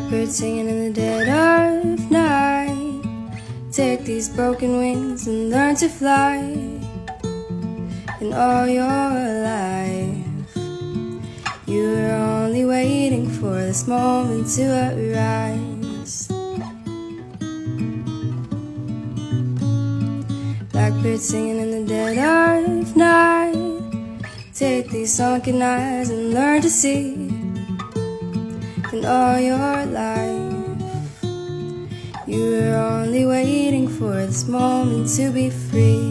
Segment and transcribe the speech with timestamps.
[0.00, 3.02] Blackbird singing in the dead of night.
[3.70, 6.38] Take these broken wings and learn to fly.
[8.20, 10.56] In all your life,
[11.66, 14.64] you were only waiting for this moment to
[14.96, 16.28] arise.
[20.72, 23.54] Blackbird singing in the dead of night.
[24.54, 27.29] Take these sunken eyes and learn to see
[28.92, 30.50] in all your life.
[32.26, 36.10] You were only waiting for this moment to be free.